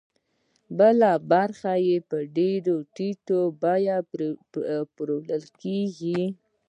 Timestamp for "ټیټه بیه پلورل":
2.95-5.45